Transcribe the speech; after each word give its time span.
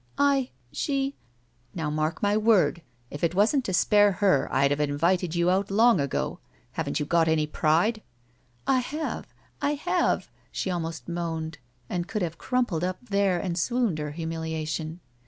""I— 0.33 0.49
She—" 0.71 1.15
"Now 1.75 1.91
mark 1.91 2.23
my 2.23 2.35
word, 2.35 2.81
if 3.11 3.23
it 3.23 3.35
wasn't 3.35 3.63
to 3.65 3.71
spare 3.75 4.13
her 4.13 4.49
I'd 4.51 4.71
have 4.71 4.79
invited 4.79 5.35
you 5.35 5.51
out 5.51 5.69
long 5.69 5.99
ago. 5.99 6.39
Haven't 6.71 6.99
you 6.99 7.05
got 7.05 7.27
any 7.27 7.45
pride?" 7.45 8.01
"I 8.65 8.79
have. 8.79 9.31
I 9.61 9.75
have," 9.75 10.31
she 10.51 10.71
almost 10.71 11.07
moaned, 11.07 11.59
and 11.87 12.07
could 12.07 12.23
have 12.23 12.39
crumpled 12.39 12.83
up 12.83 12.97
there 13.11 13.39
and 13.39 13.55
swooned 13.59 13.99
her 13.99 14.09
humiliation. 14.13 15.01